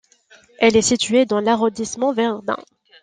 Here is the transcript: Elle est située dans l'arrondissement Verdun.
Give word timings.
Elle 0.57 0.75
est 0.77 0.81
située 0.81 1.27
dans 1.27 1.39
l'arrondissement 1.41 2.11
Verdun. 2.11 2.57